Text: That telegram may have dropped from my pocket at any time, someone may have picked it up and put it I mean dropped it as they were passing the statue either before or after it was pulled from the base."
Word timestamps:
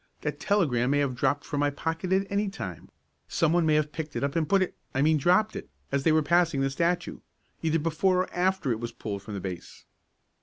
That 0.21 0.39
telegram 0.39 0.89
may 0.89 0.97
have 0.97 1.13
dropped 1.13 1.45
from 1.45 1.59
my 1.59 1.69
pocket 1.69 2.11
at 2.11 2.25
any 2.27 2.49
time, 2.49 2.89
someone 3.27 3.67
may 3.67 3.75
have 3.75 3.91
picked 3.91 4.15
it 4.15 4.23
up 4.23 4.35
and 4.35 4.49
put 4.49 4.63
it 4.63 4.73
I 4.95 5.03
mean 5.03 5.17
dropped 5.17 5.55
it 5.55 5.69
as 5.91 6.01
they 6.01 6.11
were 6.11 6.23
passing 6.23 6.61
the 6.61 6.71
statue 6.71 7.19
either 7.61 7.77
before 7.77 8.23
or 8.23 8.33
after 8.33 8.71
it 8.71 8.79
was 8.79 8.91
pulled 8.91 9.21
from 9.21 9.35
the 9.35 9.39
base." 9.39 9.85